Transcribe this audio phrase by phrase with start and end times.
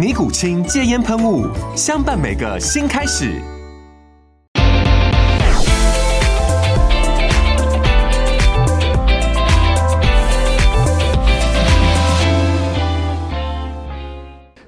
[0.00, 1.46] 尼古清戒烟喷雾，
[1.76, 3.34] 相伴每个新开始。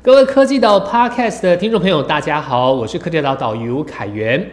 [0.02, 4.46] 各位科技岛 Podcast 的听众朋友，大家好，我是科技岛导游凯源。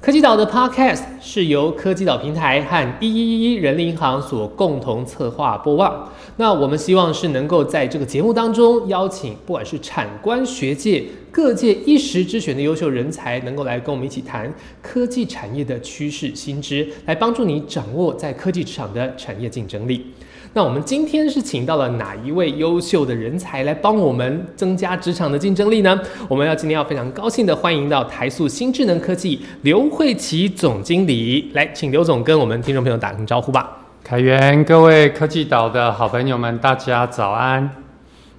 [0.00, 6.10] 科技岛的 Podcast 是由科技岛平台和一一一人力银行所共同策划播放。
[6.36, 20.06] 那我们希望是能够在这个节目当中邀请，不管是产官学界各界一时之选的优秀人才，能够来跟我们一起谈科技产业的趋势新知，来帮助你掌握在科技市场的产业竞争力。
[20.52, 25.96] 那我们今天是请到了哪一位优秀的人才来帮我们增加职场的竞争力呢？
[26.26, 33.78] 我们要今天要非常高兴的欢迎到台塑新智能科技刘慧琪总经理来，请刘总跟我们听众朋友打声招呼吧。
[34.02, 37.70] 凯源，各位科技岛的好朋友们，大家早安。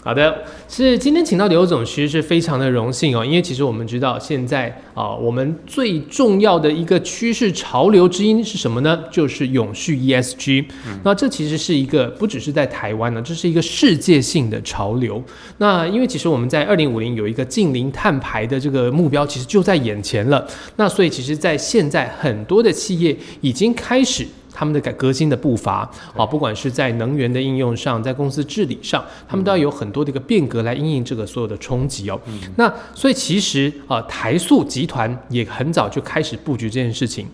[0.04, 9.00] 好的，是今天请到刘总，其实是非常的荣幸哦，因为其实我们知道现在啊，我们最重要的一个趋势潮流之一是什么呢？
[9.12, 10.66] 就是永续 ESG。
[11.04, 15.24] 那这其实是一个不只是在台湾呢，这是一个世界性的潮流。
[15.60, 20.48] 那因为其实我们在二零五零有一个近零碳排的这个目标，其实就在眼前了。
[20.78, 24.26] 那所以其实，在现在很多的企业已经开始。
[24.54, 32.20] 他们的改革新的步伐啊，不管是在能源的应用上，在公司治理上，他们都要有很多的一个变革来应应这个所有的冲击哦。
[32.56, 37.26] 那所以其实啊，台塑集团也很早就开始布局这件事情。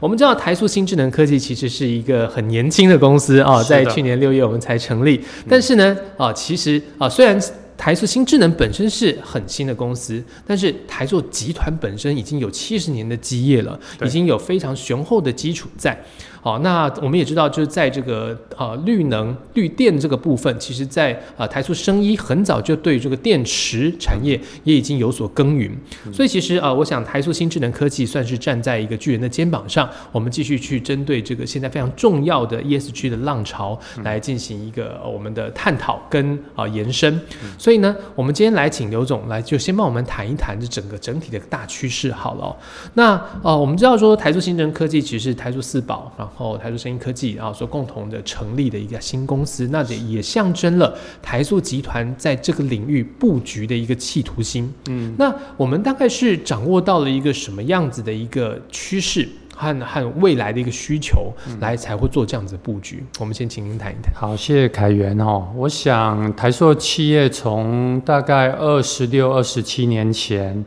[0.00, 7.40] 我们知道台塑新智能科技其实是一个很年轻的公司啊，在去年六月我们才成立，但是呢啊，其实啊虽然。
[7.78, 16.02] 台塑新智能本身是很新的公司，但是台塑集团本身已经有七十年的基业了，已经有非常雄厚的基础在。
[16.46, 25.76] 好，那我们也知道，就是在这个呃绿能、绿电这个部分，其实，在呃台塑生医很早就对这个电池产业也已经有所耕耘。
[26.12, 37.20] 所以其实呃，我想台塑新智能科技算是站在一个巨人的肩膀上，我们继续去针对这个现在非常重要的 ESG 的浪潮来进行一个我们的探讨跟啊延伸。
[37.58, 42.56] 所以呢，我们今天来请刘总来，就先帮我们谈一谈这整个整体的大趋势好了。
[42.94, 54.72] 那呃，我们知道说台塑新智能科技其实是台塑四宝，然后台塑声音科技啊所共同的成立的一个新公司，那也也象征了台塑集团在这个领域布局的一个企图心。
[54.88, 59.26] 嗯，那我们大概是掌握到了一个什么样子的一个趋势？
[59.58, 63.02] 和和未来的一个需求来才会做这样子的布局。
[63.18, 64.12] 我们先请您谈一谈。
[64.14, 65.48] 好，谢谢凯源哦。
[65.56, 70.62] 我想台塑企业从大概二十六、二十七年前，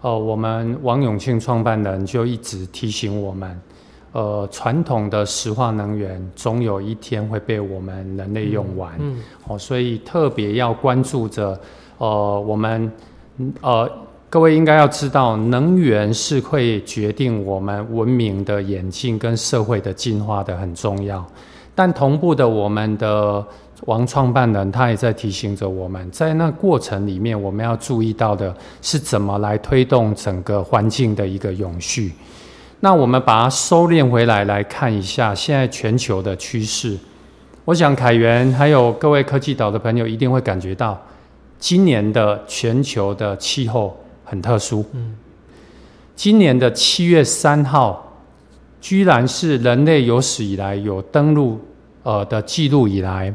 [0.00, 3.60] 呃，我们王永庆创办人就一直提醒我们，
[4.12, 8.92] 呃，传统的石化能源总有一天会被我们人类用完。
[8.98, 11.58] 嗯，哦，所以特别要关注着，
[11.98, 12.92] 呃，我们，
[13.60, 13.90] 呃。
[14.32, 21.26] 各位应该要知道，能源是会决定我们文明的演进跟社会的进化的很重要。
[21.74, 23.44] 但同步的，我们的
[23.86, 32.12] 王创办人他也在提醒着我们，在那过程里面，我们要注意到的是怎么来推动整个环境的一个永续。
[32.80, 36.98] 那我们把它收敛回来，来看一下现在全球的趋势。
[37.64, 41.00] 我想凯源还有各位科技岛的朋友一定会感觉到，
[41.58, 43.96] 今年的全球的气候。
[44.22, 45.16] 很特殊，嗯，
[46.14, 48.16] 今年的七月三号，
[48.80, 51.58] 居然是人类有史以来有登陆
[52.04, 53.34] 呃的记录以来，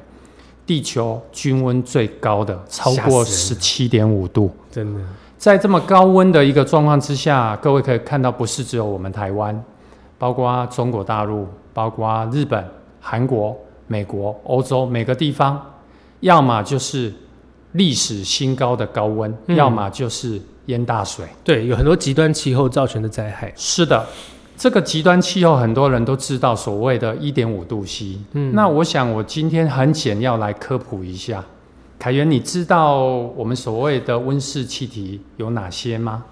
[0.65, 4.49] 地球均温最高的，超过十七点五度。
[4.71, 5.01] 真的，
[5.37, 9.63] 在这么高温的一个状况之下，各位可以看到，不是只有我们台湾，
[10.17, 12.63] 包括中国大陆，包括日本、
[12.99, 13.55] 韩国、
[13.87, 15.61] 美国、欧洲每个地方，
[16.21, 17.13] 要么就是
[17.73, 20.41] 历史新高的高温，要么就是。
[20.67, 23.53] 淹大水，对，有很多极端气候造成的灾害。
[23.55, 24.03] 是的，
[24.57, 28.17] 这个极端气候很多人都知道，所谓的一点五度 C。
[28.31, 31.43] 嗯，那我想我今天很简要来科普一下。
[31.97, 33.03] 凯源，你知道
[33.35, 36.23] 我们所谓的温室气体有哪些吗？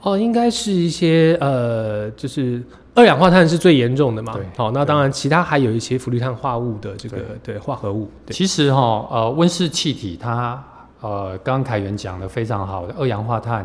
[0.00, 2.60] 哦，应该是一些呃，就是
[2.94, 4.32] 二氧化碳是最严重的嘛。
[4.32, 8.10] 对好，那当然其他还有一些氟氯碳化物的这个对化合物。
[8.26, 10.60] 对，其实哈，呃，温室气体它
[11.00, 13.64] 呃，刚刚凯源讲的非常好的二氧化碳、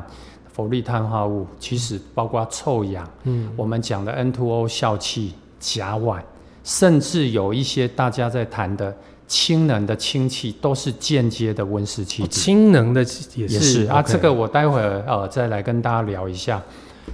[0.53, 6.19] 氟氯碳化物，其实包括臭氧，嗯，我们讲的 N2O 笑气、甲烷，
[6.63, 8.95] 甚至有一些大家在谈的
[9.27, 12.31] 氢能的氢气，都是间接的温室气哦体。
[12.31, 13.03] 氢能的
[13.35, 16.61] 也也是是啊这个我待会儿呃再来跟大家聊一下。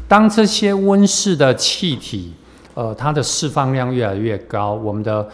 [0.08, 2.34] 当这些温室的气体，
[2.74, 5.28] 呃，它的释放量越来越高，我们的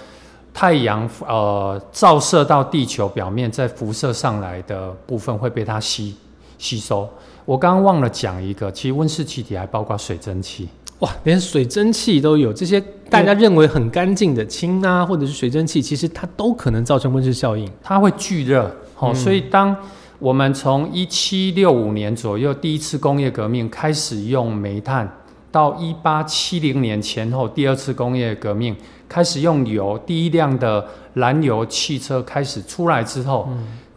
[0.54, 6.16] 太阳呃照射到地球表面，再辐射上来的部分会被它吸
[6.58, 7.10] 吸收。
[7.50, 10.70] 我刚刚忘了讲一个，其实温室气体还包括水蒸气。
[11.00, 12.80] 哇，连水蒸气都有，这些
[13.10, 17.68] 大家认为很干净的氢啊，或者是水蒸气，其实它都可能造成温室效应。
[17.82, 18.66] 它会聚热，
[19.00, 19.76] 哦，嗯所以当
[20.20, 25.12] 我们从一七六五年左右第一次工业革命开始用煤炭，
[25.52, 28.76] 到一八七零年前后第二次工业革命
[29.08, 30.86] 开始用油，第一辆的
[31.16, 33.50] 燃油汽车开始出来之后，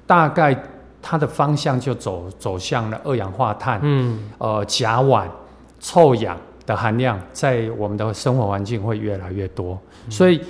[0.06, 0.54] 大概
[1.02, 5.26] 它的方向就走走向了二氧化碳、嗯，呃甲烷、
[5.81, 9.76] 臭氧的含量在我们的生活环境会越来越多，
[10.08, 10.40] 所以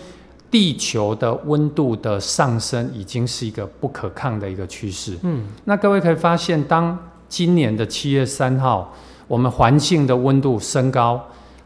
[0.50, 5.16] 地球的温度的上升已经是一个不可抗的一个趋势。
[5.22, 6.96] 嗯，那各位可以发现，当
[7.26, 8.92] 今年的七月三号，
[9.26, 11.18] 我们环境的温度升高，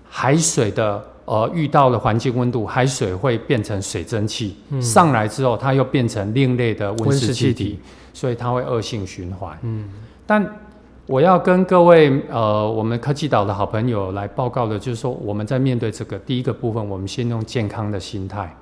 [0.08, 7.80] 海水的呃遇到了环境温度，海水会变成水蒸气，上来之后，它又变成另类的温温室气室气，体
[8.16, 9.58] 所以它会恶性循环。
[9.60, 9.90] 嗯，
[10.26, 10.42] 但
[11.06, 18.56] 我要跟各位呃，我们科技岛的好朋友来报告的，就是说我们在面对这个第一个部分，我们先用健康的心态，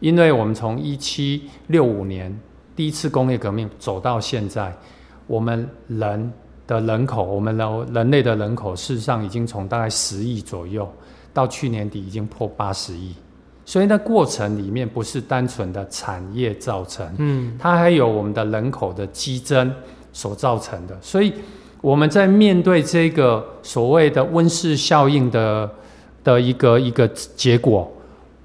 [0.00, 2.34] 因为我们从一七六五年
[2.74, 4.74] 第一次工业革命走到现在，
[5.26, 6.32] 我们人
[6.66, 10.90] 的人口，我们人人类的人口，事实上已经从大概十亿左右，
[11.34, 13.14] 到去年底已经破八十亿，
[13.66, 19.72] 所以那过程里面不是单纯的产业造成，嗯，它还有我们的人口的激增
[20.12, 21.32] 所造成的，所以
[21.80, 25.70] 我们在面对这个所谓的温室效应的
[26.22, 27.90] 的一个一个结果，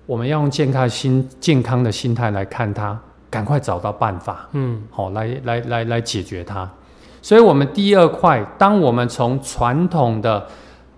[0.05, 2.97] 我们要用健康心健康的心态来看它，
[3.29, 6.69] 赶快找到办法，嗯，好、来来来来解决它。
[7.21, 10.47] 所以，我们第二块，当我们从传统的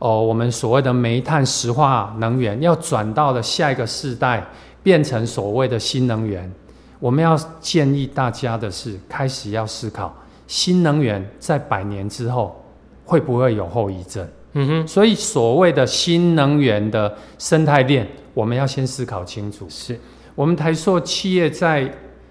[0.02, 4.44] 哦，我们所谓的煤炭石化能源，要转到了下一个世代，
[4.82, 6.52] 变成所谓的新能源，
[7.00, 10.12] 我们要建议大家的是，开始要思考
[10.48, 12.60] 新能源在百年之后
[13.06, 14.28] 会不会有后遗症。
[14.54, 19.68] 嗯哼，所以，所谓的新能源的生态链，我们要先思考清楚。
[19.70, 20.00] 是，
[20.34, 21.88] 我们台塑企业在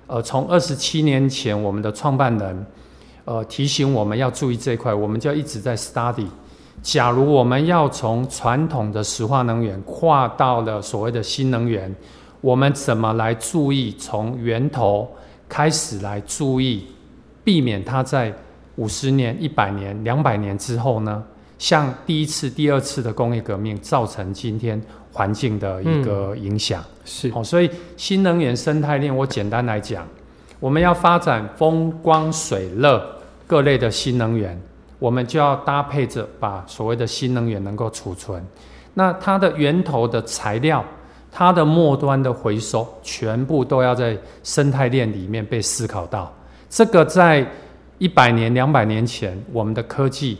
[0.09, 2.67] 呃从二十七年前，我们的创办人
[3.25, 6.27] 呃提醒我们要注意这一块，我们就一直在 study。
[6.82, 11.94] 假如我们要从传统的石化能源跨到了所谓的新能源，
[12.41, 15.09] 我们怎么来注意从源头
[15.49, 16.87] 开始来注意，
[17.44, 18.35] 避免它在
[18.77, 21.23] 五十年、一百年、两百年之后呢，
[21.59, 24.81] 像第一次、第二次的工业革命造成今天
[25.12, 26.83] 环境的一个影响。
[27.05, 30.07] 是，哦，所以新能源生态链，我简单来讲，
[30.59, 33.05] 我们要发展风光水热
[33.47, 34.59] 各类的新能源，
[35.00, 38.40] 我们就要搭配着把所谓的新能源能够储存，
[38.95, 40.85] 那它的源头的材料，
[41.33, 46.33] 它的末端的回收，全部都要在生态链里面被思考到。
[46.69, 47.45] 这个在
[47.99, 50.38] 一百年、两百年前，我们的科技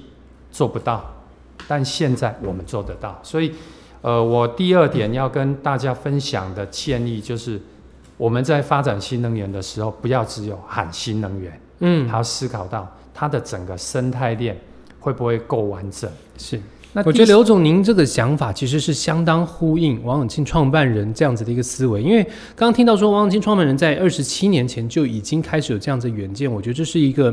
[0.52, 1.05] 做不到，
[1.67, 3.52] 但现在我们做得到，所以。
[4.02, 7.61] 呃，我第二点要跟大家分享的建议就是，
[8.17, 14.57] 我们在发展新能源的时候，不要只有喊新能源，嗯还，要思考到它的整个生态链
[14.99, 16.11] 会不会够完整。
[16.37, 16.61] 是。
[16.93, 22.23] 那我觉得刘总您这个想法其实是相当呼应王永庆创办人这样子的一个思维，因为
[22.57, 27.33] 刚刚听到说王永庆创办人在二十七年前就已经开始有这样子的远见，我觉得这是一个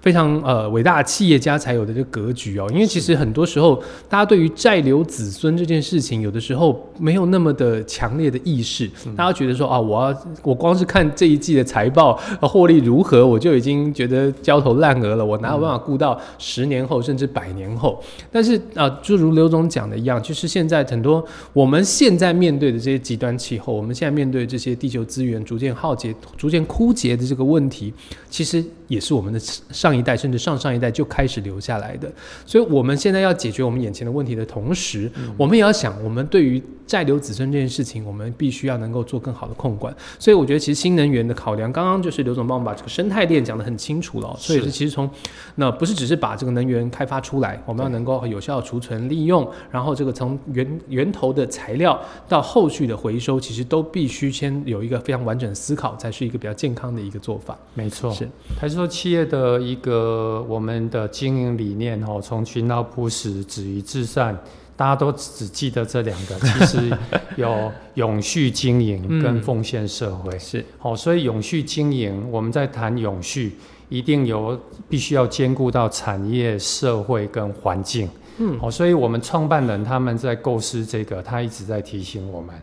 [0.00, 2.66] 非常呃伟大的企业家才有的这个格局哦。
[2.72, 18.02] 因为其实很多时候大家对于债留子孙这件事情，有的时候没有那么的强烈的意识，大家觉得说啊，我要我光是看这一季的财报呃获利如何，我就已经觉得焦头烂额了，我哪有办法顾到十年后甚至百年后？
[18.32, 27.92] 但是啊、就如刘总讲的一样，就是现在很多我们现在面对的这些极端气候，我们现在面对这些地球资源逐渐耗竭、逐渐枯竭的这个问题，
[28.28, 32.10] 其实也是我们的上一代甚至上上一代就开始留下来的。
[32.44, 39.94] 所以我们现在要解决我们眼前的问题的同时，我们也要想，我们对于债留子孙这件事情，我们必须要能够做更好的控管。
[40.18, 44.36] 所以我觉得，其实新能源的考量，刚刚就是刘总帮我们把这个生态链讲得很清楚了哦。
[44.38, 45.10] 所以是其实从
[45.56, 57.58] 那不是只是把这个能源开发出来，我们要能够有效储存利用，然后这个从源源头的材料到后续的回收，其实都必须先有一个非常完整的思考，才是一个比较健康的一个做法。
[57.74, 64.38] 没错，是台塑企业的一个我们的经营理念哦，从勤劳朴实、止于至善，
[64.76, 66.96] 大家都只记得这两个，其实
[67.36, 70.38] 有永续经营跟奉献社会。
[70.38, 73.56] 是好、所以永续经营，我们在谈永续，
[73.88, 78.08] 一定有必须要兼顾到产业、社会跟环境。
[78.38, 82.54] 嗯好、所以我们创办人他们在构思这个，他一直在提醒我们。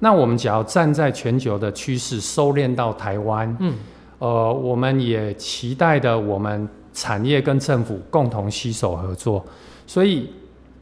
[0.00, 3.72] 那我们只要站在全球的趋势，收敛到台湾，嗯，
[4.24, 9.44] 呃，我们也期待的，我们产业跟政府共同携手合作，
[9.86, 10.30] 所以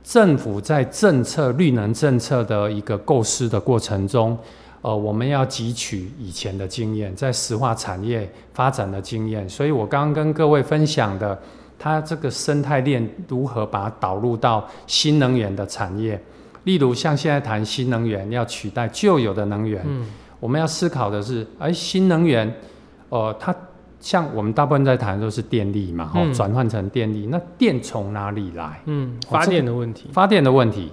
[0.04, 4.38] 政府在政策绿能政策的一个构思的过程中，
[4.80, 9.48] 呃，我们要汲取以前的经验，在石化产业发展的经验。
[9.48, 11.36] 所以我刚刚跟各位分享的，
[11.76, 16.16] 它这个生态链如何把它导入到新能源的产业，
[16.62, 20.06] 例如像现在谈新能源要取代旧有的能源，嗯。
[20.38, 22.52] 我们要思考的是，哎，新能源，
[23.12, 23.54] 呃，它
[24.00, 28.80] 像我们大部分在谈的都是电力嘛，哦嗯，转换成电力，那电从哪里来？
[28.86, 30.08] 嗯，发电的问题。
[30.10, 30.90] 发电的问题，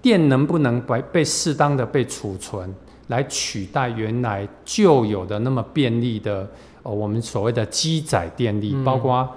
[0.00, 2.72] 电能不能被被适当的被储存，
[3.08, 6.48] 来取代原来旧有的那么便利的
[6.84, 9.28] 呃我们所谓的机载电力，嗯包括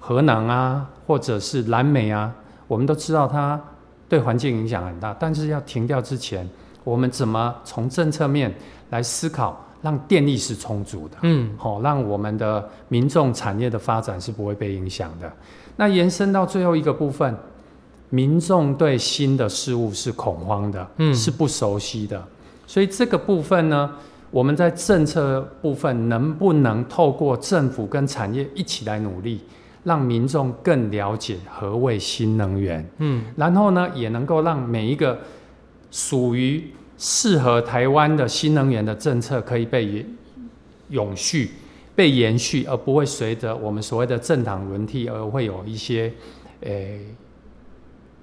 [0.00, 2.34] 核能啊，或者是燃煤啊，
[2.66, 3.60] 我们都知道它
[4.08, 6.48] 对环境影响很大，但是要停掉之前，
[6.82, 8.52] 我们怎么从政策面
[8.90, 11.16] 来思考，让电力是充足的？
[11.22, 15.32] 嗯好、让我们的民众产业的发展是不会被影响的。
[15.76, 17.32] 那延伸到最后一个部分，
[18.10, 22.20] 民众对新的事物是恐慌的，嗯是不熟悉的，
[22.66, 23.88] 所以这个部分呢，
[24.32, 29.40] 我们在政策部分能不能透过政府跟产业一起来努力，
[29.84, 32.84] 让民众更了解何谓新能源？
[32.98, 35.16] 嗯然后呢，也能够让每一个
[35.92, 40.06] 属于适合台湾的新能源的政策可以被延
[40.90, 41.50] 永续、
[41.94, 46.12] 被延续，而不会随着我们所谓的政党轮替而会有一些
[46.60, 47.00] 诶、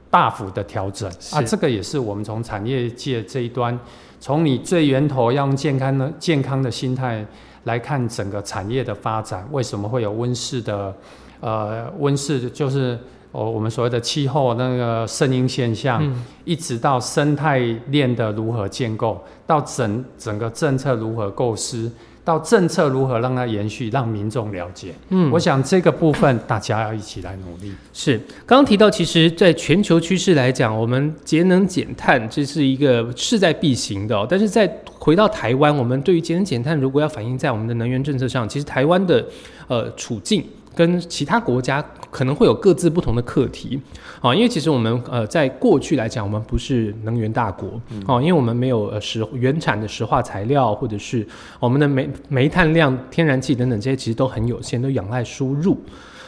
[0.10, 1.42] 大幅的调整啊。
[1.42, 3.80] 这个也是我们从产业界这一端，
[4.20, 7.26] 从你最源头要用健康的健康的心态
[7.66, 10.96] 来看整个产业的发展，为什么会有温室的
[11.40, 12.98] 呃温室就是。
[13.34, 21.92] 哦，我们所谓的气候那个声音现象，嗯一直到生态链的如何建构，到整整个政策如何构思，
[22.24, 24.94] 到政策如何让它延续，让民众了解。
[25.10, 27.74] 嗯我想这个部分大家要一起来努力。
[27.92, 34.28] 是，刚刚提到，其实在全球趋势来讲，我们节能减碳这是一个势在必行的、哦。
[34.30, 39.26] 但是在回到台湾，我们对于节能减碳，如果要反映在我们的能源政策上，其实台湾的
[39.68, 43.80] 呃处境跟其他国家可能会有各自不同的课题。
[44.22, 47.80] 啊，因为其实我们呃在过去来讲，我们不是能源大国。
[48.08, 51.28] 哦、因为我们没有呃石原产的石化材料，或者是
[51.60, 55.78] 我们的煤煤炭量、天然气等等这些其实都很有限，都仰赖输入。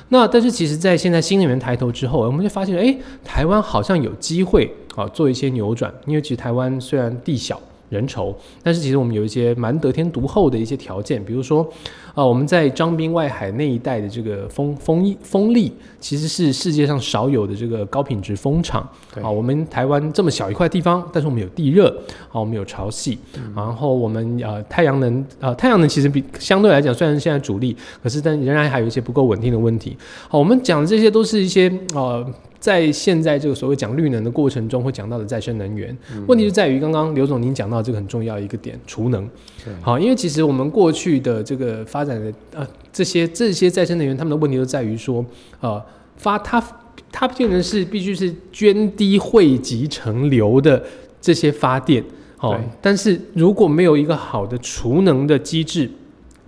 [0.10, 7.60] 那但是其实，在现在新能源抬头之后，我们就发现，哎，台湾好像有机会啊做一些扭转，因为其实台湾虽然地小
[7.90, 11.68] 人稠，但是其实我们有一些蛮得天独厚的一些条件，比如说，
[12.16, 18.82] 啊，我们在张滨外海那一带的这个风风风力，其实是世界上少有的这个高品质风场。
[19.22, 21.90] 啊，我们台湾这么小一块地方，但是我们有地热，
[22.32, 23.18] 啊，我们有潮汐，
[23.54, 29.98] 然后我们呃太阳能，呃太阳能其实比相对来讲虽然现在主力，可是但仍然还有一些不够稳定的问题。
[30.30, 32.26] 好，我们讲的这些都是一些呃。
[32.58, 35.96] 在现在这个所谓讲绿能的过程中，会讲到的再生能源，
[36.26, 39.30] 问题就在于刚刚刘总您讲到这个很重要一个点，储能。
[39.66, 45.26] 对好，因为其实我们过去的这个发展的呃这些这些再生能源，他们的问题都在于说，
[45.60, 45.84] 呃
[46.16, 46.64] 发它
[47.12, 50.82] 它变成是必须是涓滴汇集成流的
[51.20, 52.04] 这些发电。
[52.38, 55.90] 好对，但是如果没有一个好的储能的机制，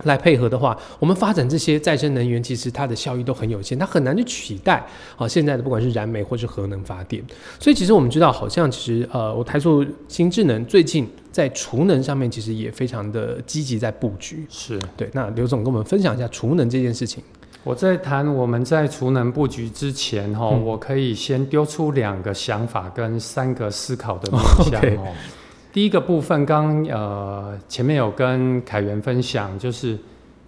[0.04, 4.86] 来配合的话，我们发展这些再生能源，其实它的效益都很有限，它很难去取代
[5.16, 7.22] 啊现在的不管是燃煤或是核能发电。
[7.58, 14.46] 所以其实我们知道，好像其实呃，我台塑新智能最近在储能上面其实也非常的积极在布局。
[14.48, 17.22] 是对，那刘总跟我们分享一下储能这件事情。
[17.64, 24.40] 我在谈我们在储能布局之前，哈、嗯我可以先丢出两个想法跟三个思考的面
[24.70, 25.12] 向哦。
[25.72, 29.98] 第一个部分刚呃前面有跟凯源分享，就是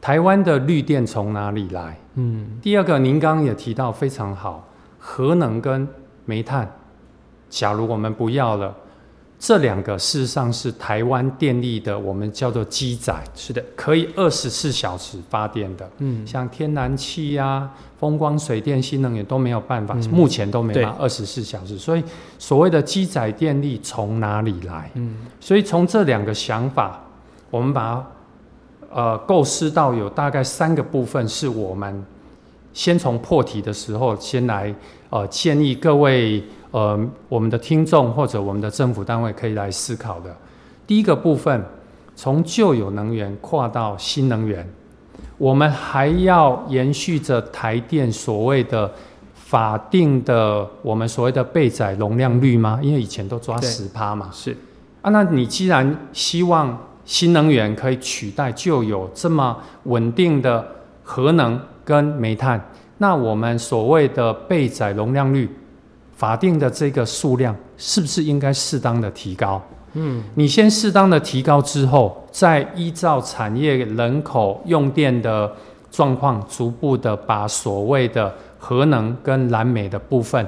[0.01, 1.97] 台湾的绿电从哪里来？
[2.15, 4.67] 嗯，第二个，您刚刚也提到非常好，
[4.99, 5.87] 核能跟
[6.25, 6.71] 煤炭，
[7.49, 8.75] 假如我们不要了，
[9.41, 15.91] 这两个事实上是台湾电力的，我们叫做基载，是的，可以二十四小时发电的。
[15.97, 17.69] 嗯，像天然气呀、
[17.99, 21.79] 风光、水电、新能源都没有办法，嗯目前都没法二十四小时。
[21.79, 22.05] 所以
[22.39, 24.91] 所谓的基载电力从哪里来？
[24.93, 27.03] 嗯，所以从这两个想法，
[27.51, 28.07] 我们把它
[28.93, 32.05] 呃构思到有大概三个部分，是我们
[32.75, 34.75] 先从破题的时候先来
[35.09, 36.99] 呃建议各位呃
[37.29, 40.35] 我们的听众或者我们的政府单位可以来思考的。
[40.87, 41.65] 第一个部分，
[42.17, 44.69] 从旧有能源跨到新能源，
[45.39, 48.91] 我们还要延续着台电所谓的
[49.35, 52.79] 法定的我们所谓的备载容量率吗？
[52.83, 54.29] 因为以前都抓对十趴嘛。
[54.33, 54.57] 是，
[55.03, 60.65] 啊，那你既然希望新能源可以取代旧有这么稳定的
[61.03, 62.61] 核能跟煤炭，
[62.99, 65.49] 那我们所谓的备载容量率
[66.21, 69.59] 法定的这个数量，是不是应该适当的提高？
[69.95, 75.51] 嗯，你先适当的提高之后，再依照产业人口用电的
[75.91, 80.47] 状况，逐步的把所谓的核能跟燃煤的部分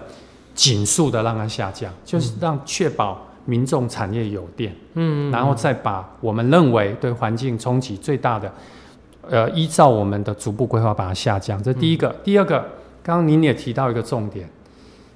[0.55, 8.53] 紧速的让它下降，就是让确保民众产业有电，嗯，然后再把我们认为对环境冲击最大的，
[9.31, 11.61] 呃，依照我们的逐步规划把它下降。
[11.63, 12.61] 这第一个，第二个，
[13.03, 14.47] 刚刚您也提到一个重点，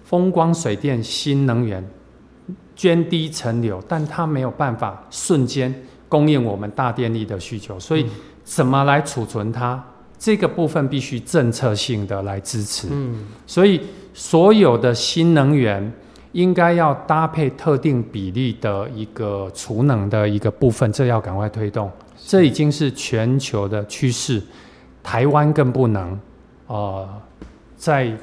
[0.06, 1.86] 风光、水电、新能源。
[2.76, 5.74] 涓滴成流，但它没有办法瞬间
[6.10, 8.04] 供应我们大电力的需求，所以
[8.44, 9.82] 怎么来储存它？
[10.18, 12.88] 这个部分必须政策性的来支持。
[12.90, 13.80] 嗯，所以
[14.12, 15.90] 所有的新能源
[16.32, 21.90] 应该要搭配特定比例的一个储能的一个部分，这要赶快推动。
[22.26, 24.42] 这已经是全球的趋势，
[25.02, 26.20] 台湾更不能
[26.66, 27.08] 呃
[27.74, 28.14] 再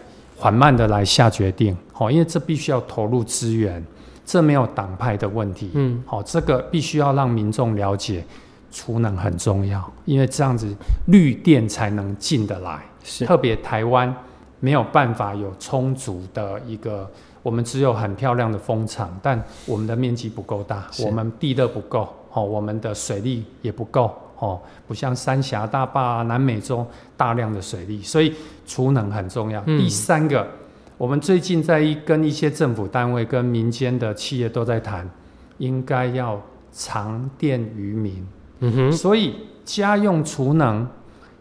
[0.43, 3.81] 缓慢的来下决定，好，因为这必须要投入资源。
[4.25, 8.25] 这没有党派的问题，嗯，好、这个必须要让民众了解，
[8.69, 10.75] 储能很重要，因为这样子
[11.07, 12.81] 绿电才能进得来。
[13.05, 14.13] 是，特别台湾
[14.59, 17.09] 没有办法有充足的一个，
[17.41, 28.33] 我们只有很漂亮的风场，但我们的面积不够大，我们地热不够，哦，我们的水利也不够，哦，不像三峡大坝啊、南美洲大量的水利，所以
[28.65, 29.61] 储能很重要。
[29.67, 30.47] 嗯第三个。
[30.95, 35.09] 我们最近在一跟一些政府单位、跟民间的企业都在谈，
[35.57, 36.39] 应该要
[36.71, 38.25] 长电于民。
[38.59, 40.87] 嗯哼，所以家用储能、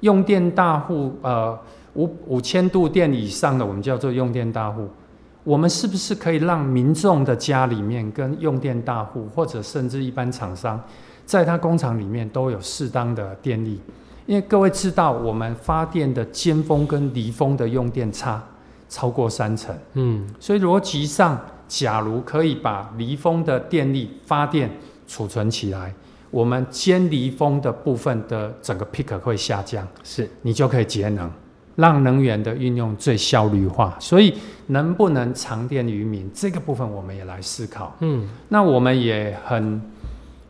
[0.01, 1.57] 用电大户，呃，
[1.95, 4.89] 五五千度电以上的，我们叫做用电大户。
[5.45, 10.83] 我们是不是可以让民众的家里面跟用电大户，或者甚至一般厂商，
[11.33, 13.81] 在它工厂里面都有适当的电力？
[14.27, 18.43] 因为各位知道，我们发电的尖峰跟离峰的用电差
[18.87, 19.75] 超过三成。
[19.95, 24.71] 嗯，所以逻辑上，假如可以把离峰的电力发电
[25.07, 25.95] 储存起来，
[26.31, 31.31] 我们尖离峰的部分的整个 peak 会下降，是，你就可以节能，
[31.77, 33.97] 让能源的运用最效率化。
[33.99, 34.35] 所以
[34.67, 37.97] 能不能长电于民这个部分，我们也来思考。
[38.01, 39.81] 嗯，那我们也很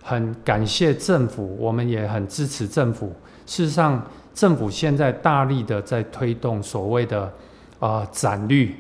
[0.03, 3.13] 很感谢政府，我们也很支持政府。
[3.47, 7.23] 事实上，政府现在大力的在推动所谓的
[7.79, 8.75] 啊、呃展绿、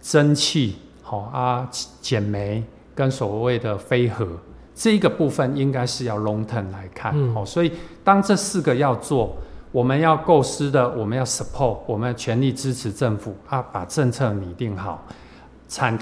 [0.00, 1.68] 蒸汽、好、啊
[2.00, 2.62] 减煤
[2.94, 4.26] 跟所谓的飞核
[4.74, 7.12] 这一个部分，应该是要 long term 来看。
[7.14, 9.36] 嗯好、所以当这四个要做，
[9.70, 15.06] 我们要构思的，我们要 support，我们要全力支持政府啊，把政策拟定好，
[15.68, 15.98] 产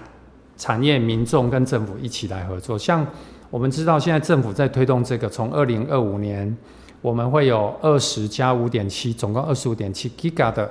[0.56, 2.78] 产业、民众跟政府一起来合作。
[2.78, 3.06] 像
[3.51, 6.57] 我们知道，现在政府在推动这个，从二零二五年，
[7.03, 10.71] 我们会有二十加五点七，总共二十五点七 giga 的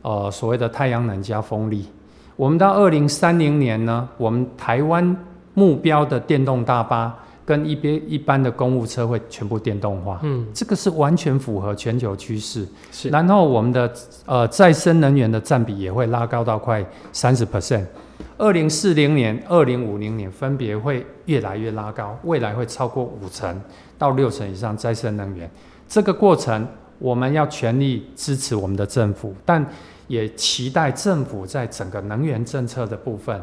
[0.00, 1.86] 呃所谓的太阳能加风力。
[2.34, 5.14] 我们到二零三零年呢，我们台湾
[5.52, 10.18] 目标的电动大巴跟一边一般的公务车会全部电动化。
[10.22, 12.66] 嗯，这个是完全符合全球趋势。
[12.90, 13.92] 是，然后我们的
[14.24, 16.82] 呃再生能源的占比也会拉高到快
[17.12, 17.84] 三十 percent。
[18.36, 23.60] 二零四零年、二零五零年分别会越来越拉高，未来会超过五成
[23.96, 25.50] 到六成以上再生能源。
[25.88, 26.66] 这个过程
[26.98, 29.64] 我们要全力支持我们的政府，但
[30.08, 33.40] 也期待政府在整个能源政策的部分，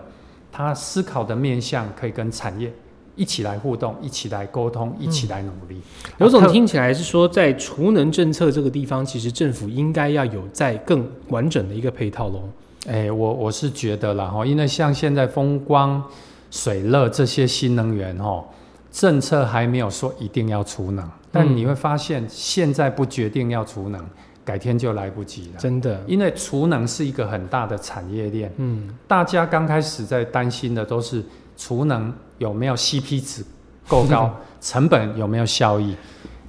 [0.51, 2.71] 它思考的面向可以跟产业
[3.15, 5.81] 一起来互动，一起来沟通，一起来努力。
[6.17, 12.43] 刘总听起来是说，在储能政策这个地方，其实政府应该要有在更完整的一个配套喽。
[12.88, 16.04] 哎、我我是觉得啦哈，因为像现在风光、
[16.50, 18.44] 水热这些新能源哈，
[18.91, 24.04] 政策还没有说一定要储能，但你会发现，现在不决定要储能，
[24.44, 25.60] 改天就来不及了。
[25.60, 31.24] 真的，因为储能是一个很大的产业链，嗯，大家刚开始在担心的都是
[31.56, 33.46] 储能有没有 CP 值
[33.88, 35.96] 够高，成本有没有效益。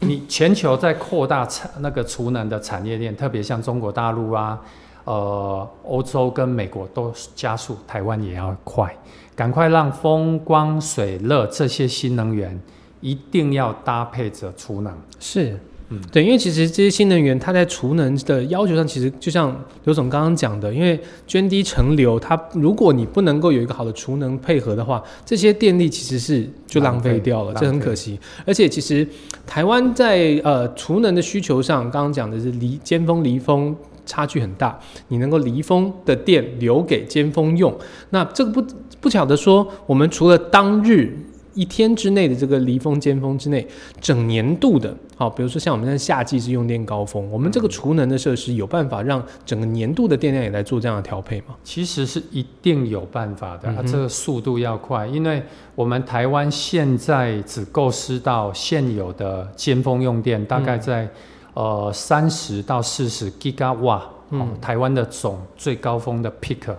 [0.01, 4.59] 你全球在扩大产那个储能的产业链，特别像中国大陆啊，
[5.05, 8.97] 呃，欧洲跟美国都加速，台湾也要快，
[9.35, 12.57] 赶快让风光水热这些新能源
[13.01, 14.97] 一定要搭配着储能。
[15.19, 28.21] 是，嗯对，因为其实这些新能源，它在储能的要求上，其实就像刘总刚刚讲的，因为涓滴成流，它如果你不能够有一个好的储能配合的话，这些电力其实是就浪费掉了，这很可惜。
[28.47, 29.05] 而且其实
[29.45, 33.75] 台湾在呃储能的需求上，刚刚讲的是离尖峰离峰。
[34.13, 37.75] 差距很大，你能够离峰的电留给尖峰用，
[38.11, 38.63] 那这个不
[39.01, 41.17] 不巧的说，我们除了当日
[41.55, 43.67] 一天之内的这个离峰、尖峰之内，
[44.01, 51.55] 整年度的，好，比如说像我们现在夏季是用电高峰，我们这个储能的设施有办法让整个年度的电量也来做这样的调配吗？
[51.65, 53.87] 其实是一定有办法的，啊，嗯哼。
[53.87, 55.43] 这个速度要快，因为
[55.75, 61.07] 我们台湾现在只构思到现有的尖峰用电，大概在、
[61.55, 66.75] 呃三十到四十 giga 瓦，嗯哦，台湾的总最高峰的 peak。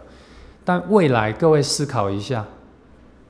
[0.66, 2.46] 但未来各位思考一下，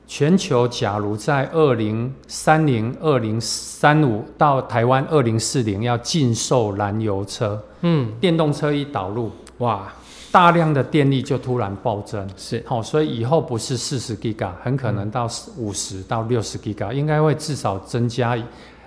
[0.06, 9.92] 全球假如在二零三零、二零三五到台湾二零四零要禁售燃油车，嗯，电动车一导入，哇，
[10.30, 12.28] 大量的电力就突然暴增。
[12.36, 18.38] 是，好、所以以后不是四十 Giga，很可能到五十到六十 Giga，应该会至少增加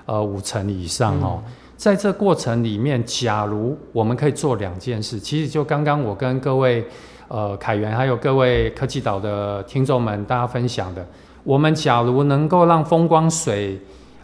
[0.06, 1.44] 呃五成以上哦。
[1.78, 6.86] 在这过程里面，假如我们可以做两件事，其实就刚刚我跟各位
[7.30, 11.08] 呃凯源还有各位科技岛的听众们大家分享的，
[11.44, 13.80] 我们假如能够让风光水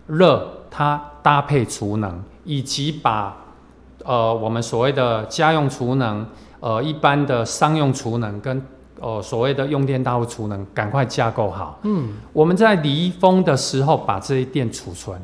[0.08, 3.38] 热它搭配储能，以及把
[4.04, 6.26] 呃我们所谓的家用储能。
[6.66, 8.66] 呃，一般的商用储能跟
[9.02, 11.78] 呃所谓的用电大户储能，赶快架构好。
[11.84, 15.20] 嗯，我们在离峰的时候把这些电储存，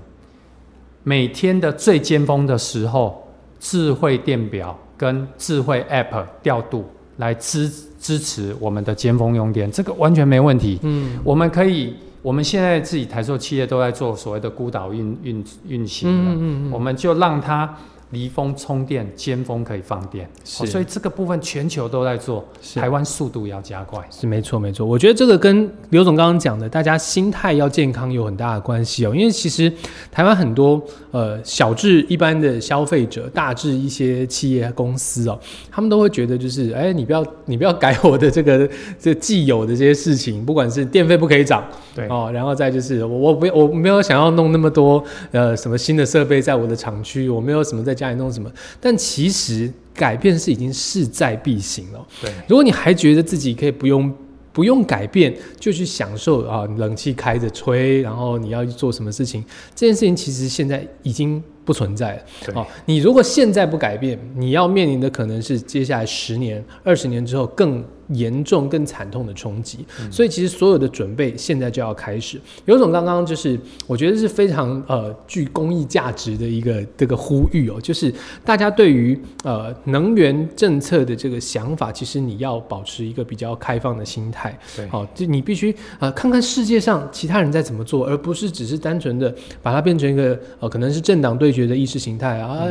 [1.04, 3.28] 每天的最尖峰的时候，
[3.60, 6.86] 智慧电表跟智慧 App 调度
[7.18, 10.80] 来支支持我们的尖峰用电，这个完全没问题。
[10.84, 16.72] 嗯，我们可以，我们现在自己台塑企业都在做所谓的孤岛运运运行了，嗯嗯嗯。
[16.72, 17.76] 我们就让它
[18.12, 20.28] 离峰充电，尖峰可以放电。
[20.44, 24.02] 是哦所以这个部分全球都在做，是台湾速度要加快。
[24.10, 29.16] 是没错没错，我觉得这个跟刘总刚刚讲的，大家心态要健康有很大的关系哦。
[29.16, 29.72] 因为其实
[30.12, 35.40] 台湾很多呃小至一般的消费者，大至一些企业公司哦，
[35.72, 38.70] 他们都会觉得就是，哎，你不要你不要改我的这个
[39.00, 41.64] 这既有的这些事情，不管是电费不可以涨，
[41.96, 52.08] 对哦，然后再就是我我不我没有想要弄那么多呃什么新的设备在我的厂区，我没有什么在家里弄什么，但其实改变是已经势在必行了。
[52.22, 54.14] 对，如果你还觉得自己可以不用
[54.52, 59.44] 不用改变就去享受啊，冷气开着吹，然后你要去做什么事情，
[59.76, 62.22] 这件事情其实现在已经不存在了。
[62.46, 69.86] 对哦，你如果现在不改变，你要面临的可能是接下来十年、二十年之后更严重、更惨痛的冲击。
[70.12, 72.40] 所以其实所有的准备现在就要开始。
[72.66, 84.58] 有种刚刚就是我觉得是非常呃具公益价值的一个这个呼吁哦，就是大家对于呃能源政策的这个想法，其实你要保持一个比较开放的心态。
[84.76, 92.68] 对好、就你必须呃看看世界上其他人在怎么做，而不是只是单纯的把它变成一个呃可能是政党对决的意识形态啊。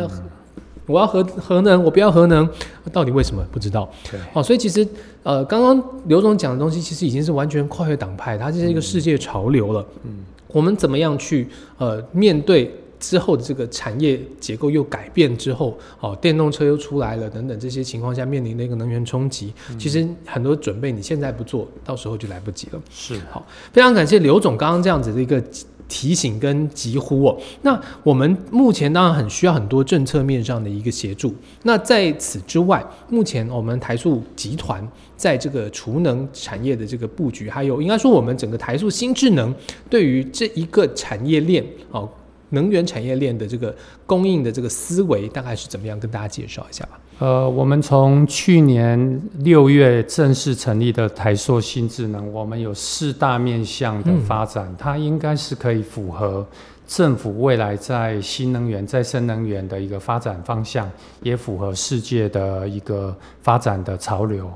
[0.89, 2.49] 我要核核能，我不要核能，
[2.91, 3.89] 到底为什么不知道？
[4.11, 4.87] 对哦，所以其实
[5.23, 9.87] 呃，刚刚刘总讲的东西，其实已经是完全跨越党派，它就是一个世界潮流了。
[10.05, 11.47] 嗯，我们怎么样去
[11.77, 22.81] 呃面对之后的这个产业结构又改变之后，哦，电动车又出来了等等这些情况下面临的一个能源冲击，其实很多准备你现在不做，到时候就来不及了。
[22.91, 25.41] 是好非常感谢刘总刚刚这样子的一个
[25.89, 27.37] 提醒跟疾呼哦。
[27.63, 31.35] 那我们目前当然很需要很多政策面上的一个协助。
[31.63, 39.55] 那在此之外，目前我们台塑集团在这个储能产业的这个布局，还有应该说我们整个台塑新智能
[39.89, 42.09] 对于这一个产业链哦。
[42.51, 43.75] 能源产业链的这个
[44.07, 45.99] 供应的这个思维大概是怎么样？
[45.99, 46.99] 跟大家介绍一下吧。
[47.19, 56.47] 呃，我们从去年六月正式成立的台硕新智能，我们有四大面向的发展，它应该是可以符合
[56.87, 60.89] 政府未来在新能源、再生能源的一个发展方向，
[61.21, 64.49] 也符合世界的一个发展的潮流。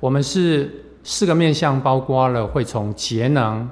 [0.00, 0.68] 我们是
[1.04, 3.68] 四个面向，包括了会从节能、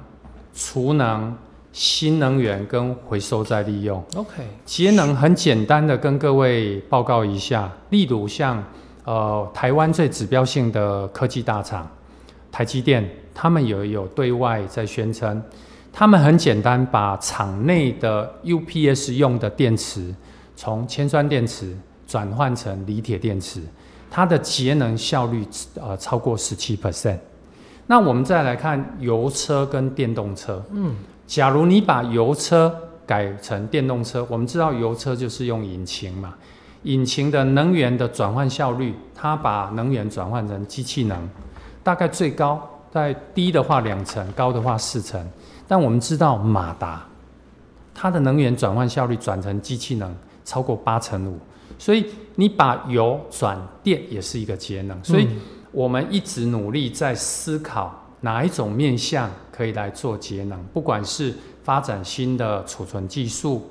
[0.55, 1.35] 储能、
[1.71, 4.03] 新能源跟回收再利用。
[4.15, 8.63] OK，节能很简单的跟各位报告一下，例如像
[9.03, 11.89] 呃台湾最指标性的科技大厂
[12.51, 15.41] 台积电，他们也有对外在宣称，
[15.93, 20.13] 他们很简单把厂内的 UPS 用的电池
[20.55, 21.77] 从铅酸电池
[22.07, 23.61] 转换成锂铁电池，
[24.09, 25.45] 它的节能效率
[25.79, 27.19] 呃超过十七 percent。
[27.85, 30.95] 那我们再来看油车跟电动车，嗯，
[31.29, 36.33] 假如你把油车改成电动车，我们知道油车就是用引擎嘛，
[36.83, 41.29] 引擎的能源的转换效率，它把能源转换成机器能，
[41.83, 45.23] 大概最高在低的话两成，高的话四成。
[45.67, 47.05] 但我们知道马达，
[47.93, 50.11] 它的能源转换效率转成机器能
[50.43, 51.37] 超过八成五，
[51.77, 55.29] 所以你把油转电也是一个节能，所以
[55.71, 63.69] 我们一直努力在思考哪一种面向可以来做节能，不管是发展新的储存技术，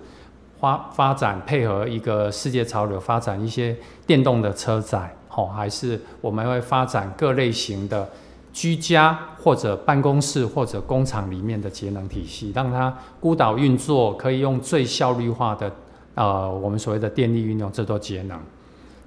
[0.59, 8.09] 发发展配合一个世界潮流，发展一些电动的车载，好、还是我们会发展各类型的
[8.53, 15.71] 居家或者办公室或者工厂里面的节能体系，让它孤岛运作，可以用最效率化的
[16.15, 18.41] 呃我们所谓的电力运用，这都节能。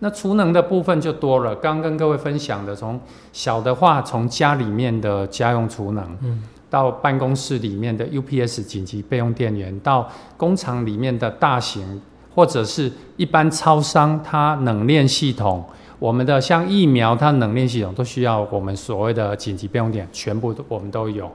[0.04, 3.00] 那储能的部分就多了，刚跟各位分享的，从
[3.32, 12.02] 小的话，从家里面的家用储能，嗯，到办公室里面的 UPS 紧急备用电源，到工厂里面的大型
[12.34, 15.64] 或者是一般超商它冷链系统，
[16.00, 21.32] 我们的像疫苗它冷链系统都需要我们所谓的紧急备用电，全部都我们都有。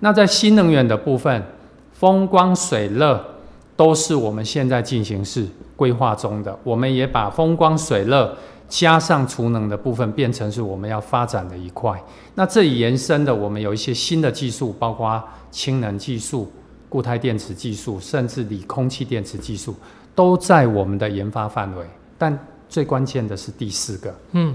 [0.00, 1.40] 那在新能源的部分，
[1.92, 3.24] 风光水热
[3.76, 5.46] 都是我们现在进行式
[5.78, 8.36] 规划中的，我们也把风光水热
[8.68, 12.02] 加上储能的部分变成是我们要发展的一块。
[12.34, 16.50] 那这里延伸的，我们有一些新的技术，包括氢能技术、
[16.88, 19.72] 固态电池技术，甚至锂空气电池技术，
[20.16, 21.86] 都在我们的研发范围。
[22.18, 22.36] 但
[22.68, 24.54] 最关键的是第四个，嗯，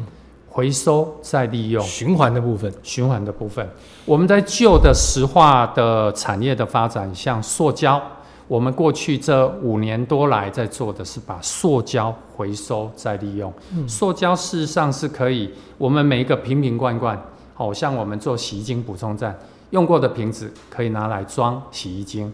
[0.49, 1.81] 回收再利用。
[1.83, 3.65] 循环的部分，循环的部分，
[4.05, 7.99] 我们在旧的石化的产业的发展，像塑胶，
[8.47, 13.51] 我们过去这五年多来在做的是把塑胶回收再利用。
[13.75, 17.21] 嗯塑胶事实上是可以，我们每一个瓶瓶罐罐，
[17.53, 19.37] 好、像我们做洗衣精补充站
[19.71, 22.31] 用过的瓶子，可以拿来装洗衣精。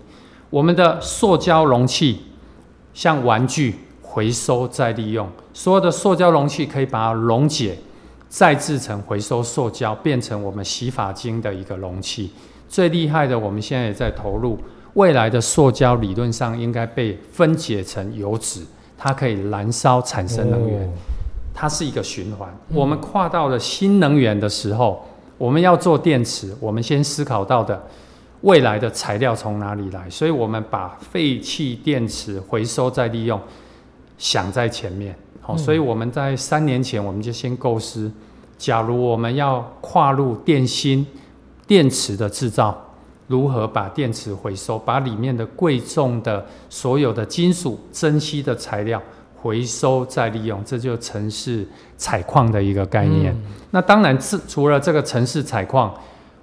[0.49, 2.21] 我们的塑胶容器，
[2.93, 7.77] 像玩具回收再利用，所有的塑胶容器可以把它溶解。
[8.31, 12.31] 再制成回收塑胶，变成我们洗发精的一个容器。
[12.67, 14.55] 最厉害的，我们现在也在投入，
[14.93, 18.61] 未来的塑胶理论上应该被分解成油脂，
[18.97, 20.89] 它可以燃烧产生能源，哦
[21.53, 22.47] 它是一个循环。
[22.73, 25.05] 我们跨到了新能源的时候，
[25.37, 27.81] 我们要做电池，我们先思考到的
[28.41, 33.39] 未来的材料从哪里来，所以我们把废弃电池回收再利用
[34.17, 35.13] 想在前面。
[35.41, 38.09] 好、嗯所以我们在三年前我们就先构思，
[38.57, 41.05] 假如我们要跨入电芯
[41.67, 42.88] 电池的制造，
[43.29, 48.99] 如何把电池回收，把里面的贵重的所有的金属、珍稀的材料
[49.37, 51.65] 回收再利用，这就城市
[51.95, 53.31] 采矿的一个概念。
[53.33, 55.93] 嗯那当然，是除了这个城市采矿，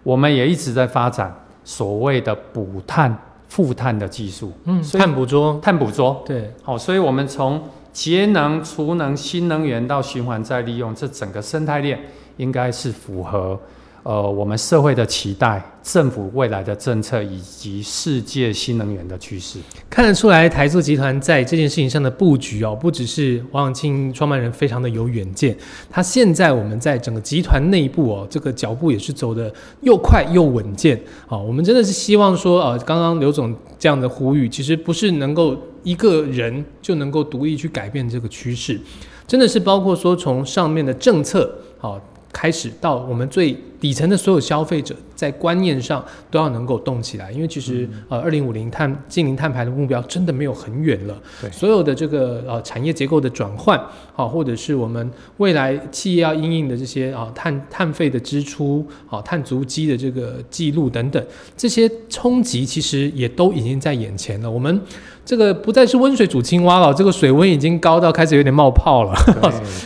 [0.04, 3.12] 我们也一直在发展所谓的补碳、
[3.48, 6.22] 负碳的技术，嗯，碳捕捉，碳捕捉。
[6.24, 7.60] 对，好，所以我们从
[7.92, 11.98] 节能、储能、新能源到循环再利用，这整个生态链
[12.36, 13.58] 应该是符合
[14.06, 19.58] 呃我们社会的期待、政府未来的政策以及世界新能源的趋势。
[19.90, 25.56] 看得出来台塑集团在这件事情上的布局哦，不只是王永庆创办人非常的有远见，
[25.90, 31.42] 他现在我们在整个集团内部哦，这个脚步也是走的又快又稳健哦。
[31.42, 38.80] 我们真的是希望说，呃，刚刚刘总这样的呼吁，其实不是能够一个人就能够独立去改变这个趋势，
[39.26, 42.00] 真的是包括说从上面的政策好、
[42.32, 51.16] 开始到我们最底层的所有消费者，在观念上都要能够动起来，因为其实、呃，二零五零碳近零碳排的目标真的没有很远了。
[51.40, 53.80] 对所有的这个呃产业结构的转换，
[54.12, 61.24] 好、或者是我们未来企业要应应的这些啊、碳碳费的支出，好、碳足迹的这个记录等等，
[61.56, 64.50] 这些冲击其实也都已经在眼前了。
[64.50, 64.80] 我们
[65.24, 69.14] 这个不再是温水煮青蛙了，这个水温已经高到开始有点冒泡了。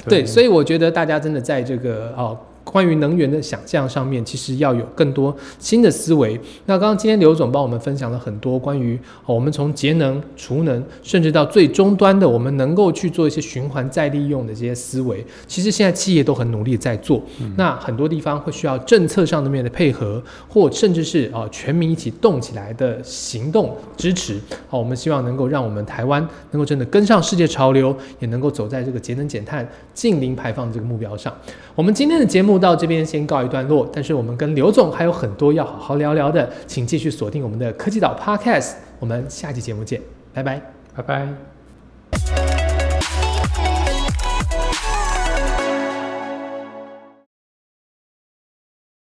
[0.08, 2.34] 对， 所以以我觉得大家真的在这个哦。
[2.70, 6.40] 关于能源的想象上面，其实要有更多新的思维。
[6.66, 15.24] 那刚刚今天刘总帮我们分享了很多关于哦，我们从节能、储能，甚至到最终端的，我们能够去做一些循环再利用的这些思维。
[15.48, 17.20] 其实现在企业都很努力在做。
[17.56, 24.38] 那很多地方会需要政策上面的配合，或甚至是啊全民一起动起来的行动支持。
[24.68, 31.35] 好，我们希望能够让我们台湾能够真的跟上世界潮流，也能够走在这个节能减碳、近零排放这个目标上。
[31.74, 40.01] 我们今天的节目到这边先告一段落但是我们跟刘总还有很多要好好聊聊的请继续锁定我们的科技岛 podcast 我们下期节目见
[40.33, 40.61] 拜拜。
[40.94, 42.69] 拜拜。